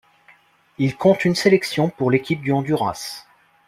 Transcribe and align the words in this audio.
Il 0.79 0.97
compte 0.97 1.25
une 1.25 1.35
sélection 1.35 1.91
pour 1.91 2.09
l'équipe 2.09 2.41
du 2.41 2.51
Honduras. 2.51 3.27